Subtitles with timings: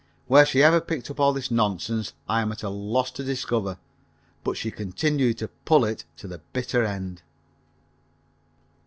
[0.25, 3.77] Where she ever picked up all this nonsense I am at a loss to discover,
[4.43, 7.21] but she continued to pull it to the bitter end.